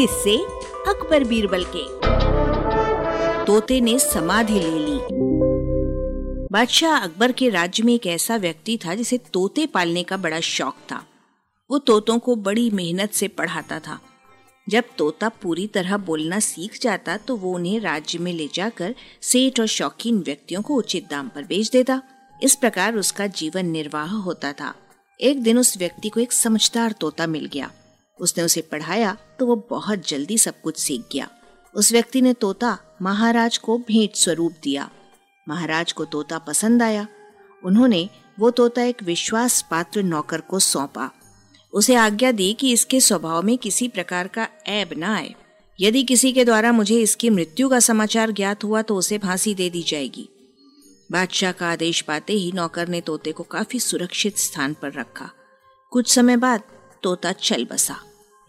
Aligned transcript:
किससे 0.00 0.36
अकबर 0.88 1.24
बीरबल 1.24 1.64
के। 1.76 1.82
तोते 3.44 3.80
ने 3.80 3.98
समाधि 3.98 4.54
ले 4.54 4.78
ली। 4.78 4.98
बादशाह 6.52 6.98
अकबर 6.98 7.32
के 7.32 7.48
राज्य 7.48 7.82
में 7.82 7.94
एक 7.94 8.06
ऐसा 8.06 8.36
व्यक्ति 8.36 8.78
था 8.84 8.94
जिसे 8.94 9.18
तोते 9.18 9.66
पालने 9.66 10.02
का 10.02 10.16
बड़ा 10.16 10.40
शौक 10.40 10.74
था। 10.74 11.06
वो 11.70 11.78
तोतों 11.78 12.18
को 12.18 12.36
बड़ी 12.36 12.70
मेहनत 12.70 13.10
से 13.10 13.28
पढ़ाता 13.28 13.78
था। 13.78 14.00
जब 14.68 14.84
तोता 14.98 15.28
पूरी 15.28 15.66
तरह 15.66 15.96
बोलना 15.96 16.38
सीख 16.38 16.78
जाता 16.82 17.16
तो 17.16 17.36
वो 17.36 17.54
उन्हें 17.54 17.80
राज्य 17.80 18.18
में 18.18 18.32
ले 18.32 18.48
जाकर 18.54 18.94
सेठ 19.22 19.60
और 19.60 19.66
शौकीन 19.66 20.18
व्यक्तियों 20.18 20.62
को 20.62 20.74
उचित 20.74 21.10
दाम 21.10 21.28
पर 21.28 21.42
बेच 21.42 21.70
देता। 21.70 22.02
इस 22.42 22.54
प्रकार 22.54 22.96
उसका 22.96 23.26
जीवन 23.26 23.66
निर्वाह 23.66 24.08
होता 24.08 24.52
था। 24.52 24.74
एक 25.20 25.42
दिन 25.42 25.58
उस 25.58 25.76
व्यक्ति 25.78 26.08
को 26.08 26.20
एक 26.20 26.32
समझदार 26.32 26.92
तोता 26.92 27.26
मिल 27.26 27.46
गया। 27.46 27.70
उसने 28.20 28.44
उसे 28.44 28.60
पढ़ाया 28.62 29.16
तो 29.38 29.46
वो 29.46 29.56
बहुत 29.70 30.08
जल्दी 30.08 30.38
सब 30.38 30.60
कुछ 30.60 30.78
सीख 30.78 31.04
गया। 31.12 31.28
उस 31.74 31.92
व्यक्ति 31.92 32.22
ने 32.22 32.32
तोता 32.32 32.78
महाराज 33.02 33.58
को 33.58 33.78
भेंट 33.78 34.16
स्वरूप 34.16 34.54
दिया। 34.62 34.90
महाराज 35.46 35.92
को 35.92 36.04
तोता 36.04 36.38
पसंद 36.38 36.82
आया। 36.82 37.06
उन्होंने 37.62 38.08
वो 38.38 38.50
तोता 38.50 38.82
एक 38.82 39.02
विश्वास 39.02 39.60
पात्र 39.70 40.02
नौकर 40.02 40.40
को 40.40 40.58
सौंपा। 40.58 41.10
उसे 41.72 41.94
आज्ञा 41.94 42.32
दी 42.32 42.52
कि 42.52 42.72
इसके 42.72 43.00
स्वभाव 43.00 43.42
में 43.42 43.56
किसी 43.58 43.88
प्रकार 43.88 44.28
का 44.28 44.48
ऐब 44.66 44.90
न 44.98 45.02
आए। 45.02 45.34
यदि 45.78 46.02
किसी 46.02 46.32
के 46.32 46.44
द्वारा 46.44 46.72
मुझे 46.72 47.00
इसकी 47.00 47.30
मृत्यु 47.30 47.68
का 47.68 47.80
समाचार 47.80 48.30
ज्ञात 48.30 48.64
हुआ 48.64 48.82
तो 48.82 48.96
उसे 48.96 49.18
फांसी 49.18 49.54
दे 49.54 49.70
दी 49.70 49.82
जाएगी। 49.82 50.28
बादशाह 51.12 51.52
का 51.52 51.70
आदेश 51.70 52.00
पाते 52.00 52.32
ही 52.32 52.52
नौकर 52.52 52.88
ने 52.88 53.00
तोते 53.00 53.32
को 53.32 53.42
काफ़ी 53.42 53.80
सुरक्षित 53.80 54.38
स्थान 54.38 54.74
पर 54.74 54.92
रखा। 54.92 55.30
कुछ 55.92 56.12
समय 56.14 56.36
बाद 56.36 56.62
तोता 57.02 57.32
चल 57.32 57.64
बसा। 57.64 57.96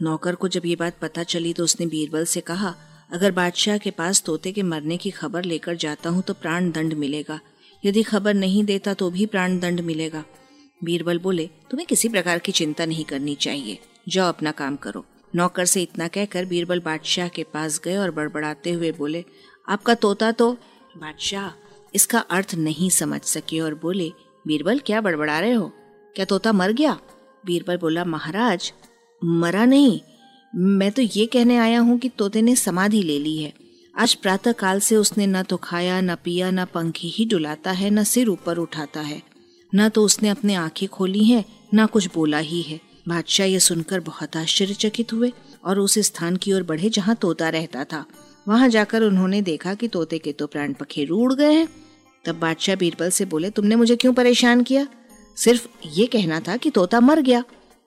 नौकर 0.01 0.35
को 0.35 0.47
जब 0.47 0.65
ये 0.65 0.75
बात 0.75 0.97
पता 1.01 1.23
चली 1.23 1.53
तो 1.53 1.63
उसने 1.63 1.85
बीरबल 1.85 2.25
से 2.25 2.41
कहा, 2.41 2.73
अगर 3.11 3.31
बादशाह 3.31 3.77
के 3.77 3.91
पास 3.91 4.21
तोते 4.23 4.51
के 4.51 4.63
मरने 4.63 4.97
की 4.97 5.09
खबर 5.11 5.43
लेकर 5.43 5.75
जाता 5.75 6.09
हूँ 6.09 6.21
तो 6.21 6.33
प्राण 6.33 6.71
दंड 6.71 6.93
मिलेगा। 6.93 7.39
यदि 7.83 8.03
खबर 8.03 8.33
नहीं 8.33 8.63
देता 8.63 8.93
तो 8.93 9.09
भी 9.11 9.25
प्राण 9.25 9.59
दंड 9.59 9.79
मिलेगा। 9.79 10.23
बीरबल 10.81 11.19
बोले, 11.19 11.49
तुम्हें 11.71 11.87
किसी 11.87 12.09
प्रकार 12.09 12.39
की 12.39 12.51
चिंता 12.51 12.85
नहीं 12.85 13.05
करनी 13.05 13.35
चाहिए। 13.35 13.79
जाओ 14.09 14.27
अपना 14.29 14.51
काम 14.51 14.75
करो। 14.75 15.03
नौकर 15.33 15.65
से 15.65 15.81
इतना 15.81 16.07
कहकर 16.07 16.45
बीरबल 16.45 16.79
बादशाह 16.79 17.27
के 17.27 17.43
पास 17.43 17.79
गए 17.83 17.95
और 17.97 18.11
बड़बड़ाते 18.11 18.71
हुए 18.71 18.91
बोले, 18.91 19.23
आपका 19.67 19.93
तोता 19.95 20.31
तो 20.31 20.51
बादशाह, 20.97 21.51
इसका 21.93 22.19
अर्थ 22.19 22.55
नहीं 22.55 22.89
समझ 22.89 23.21
सके 23.21 23.59
और 23.59 23.75
बोले, 23.75 24.11
बीरबल, 24.45 24.79
क्या 24.79 25.01
बड़बड़ा 25.01 25.39
रहे 25.39 25.53
हो? 25.53 25.71
क्या 26.15 26.25
तोता 26.25 26.53
मर 26.53 26.71
गया? 26.71 26.97
बीरबल 27.45 27.77
बोला, 27.77 28.05
महाराज 28.05 28.71
मरा 29.25 29.65
नहीं। 29.65 30.01
मैं 30.55 30.91
तो 30.91 31.01
ये 31.01 31.25
कहने 31.25 31.57
आया 31.57 31.79
हूँ 31.79 31.99
कि 31.99 32.09
तोते 32.09 32.41
ने 32.41 32.55
समाधि 32.55 33.03
ले 33.03 33.19
ली 33.19 33.37
है। 33.37 33.53
आज 33.97 34.13
प्रातः 34.13 34.51
काल 34.51 34.79
से 34.79 34.95
उसने 34.95 35.27
न 35.27 35.43
तो 35.43 35.57
खाया, 35.57 36.01
न 36.01 36.15
पिया, 36.15 36.51
न 36.51 36.65
पंखी 36.65 37.09
ही 37.09 37.25
डुलाता 37.25 37.71
है, 37.71 37.89
न 37.89 38.03
सिर 38.03 38.29
ऊपर 38.29 38.57
उठाता 38.57 38.99
है। 38.99 39.23
न 39.75 39.89
तो 39.89 40.03
उसने 40.03 40.29
अपने 40.29 40.55
आँखें 40.55 40.89
खोली 40.89 41.23
हैं, 41.23 41.45
न 41.75 41.85
कुछ 41.85 42.13
बोला 42.13 42.37
ही 42.37 42.61
है। 42.61 42.79
बादशाह 43.07 43.47
ये 43.47 43.59
सुनकर 43.59 43.99
बहुत 43.99 44.37
आश्चर्यचकित 44.37 45.13
हुए 45.13 45.31
और 45.65 45.79
उस 45.79 45.99
स्थान 45.99 46.35
की 46.35 46.53
ओर 46.53 46.63
बढ़े 46.63 46.89
जहाँ 46.89 47.15
तोता 47.15 47.49
रहता 47.49 47.83
था। 47.83 48.05
वहाँ 48.47 48.69
जाकर 48.69 49.01
उन्होंने 49.03 49.41
देखा 49.41 49.73
कि 49.73 49.87
तोते 49.87 50.17
के 50.17 50.31
तो 50.31 50.47
प्राण 50.47 50.73
पखे 50.73 51.03
रूड़ 51.03 51.33
गए 51.33 51.53
हैं। 51.53 51.67
तब 52.25 52.39
बादशाह 52.39 52.75
बीरबल 52.75 53.09
से 53.09 53.25
बोले, 53.25 53.49
तुमने 53.49 53.75
मुझे 53.75 53.95
क्यों 53.95 54.13
परेशान 54.13 54.63
किया? 54.63 54.87
सिर्फ़ 55.35 55.67
ये 55.93 56.05
कहना 56.05 56.39
था 56.39 56.57
कि 56.57 56.69
तोता 56.69 56.99
मर 56.99 57.21
गया। 57.21 57.43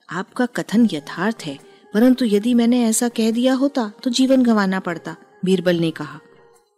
आपका 0.09 0.45
कथन 0.45 0.87
यथार्थ 0.93 1.37
है, 1.45 1.57
परंतु 1.93 2.25
यदि 2.25 2.53
मैंने 2.53 2.83
ऐसा 2.85 3.07
कह 3.09 3.31
दिया 3.31 3.53
होता 3.53 3.91
तो 4.03 4.09
जीवन 4.09 4.43
गंवाना 4.43 4.79
पड़ता, 4.79 5.15
बीरबल 5.45 5.75
ने 5.75 5.91
कहा। 5.91 6.19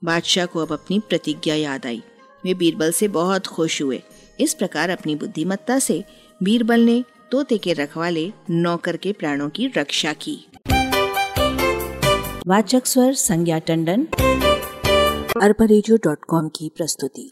बादशाह 0.03 0.45
को 0.45 0.59
अब 0.59 0.71
अपनी 0.73 0.99
प्रतिज्ञा 0.99 1.55
याद 1.55 1.85
आई। 1.85 2.01
वे 2.45 2.53
बीरबल 2.53 2.91
से 2.91 3.07
बहुत 3.07 3.47
खुश 3.47 3.81
हुए। 3.81 4.01
इस 4.39 4.53
प्रकार 4.53 4.89
अपनी 4.89 5.15
बुद्धिमत्ता 5.15 5.79
से 5.79 6.03
बीरबल 6.43 6.79
ने 6.79 7.03
तोते 7.31 7.57
के 7.57 7.73
रखवाले 7.73 8.31
नौकर 8.49 8.97
के 8.97 9.11
प्राणों 9.11 9.49
की 9.49 9.67
रक्षा 9.77 10.13
की। 10.13 10.37
वाचक 12.47 12.85
स्वर 12.85 13.13
संज्ञा 13.13 13.59
टंडन 13.59 14.07
अरबा 15.41 16.47
की 16.47 16.71
प्रस्तुति। 16.77 17.29